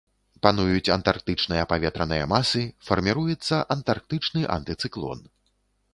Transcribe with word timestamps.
Пануюць 0.45 0.93
антарктычныя 0.95 1.67
паветраныя 1.73 2.29
масы, 2.33 2.63
фарміруецца 2.89 3.55
антарктычны 3.77 4.41
антыцыклон. 4.57 5.19